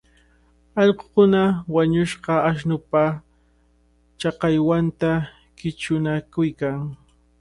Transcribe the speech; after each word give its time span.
Allqukuna 0.81 1.41
wañushqa 1.73 2.33
ashnupa 2.49 3.01
chakallwanta 4.19 5.09
qichunakuykan. 5.57 6.77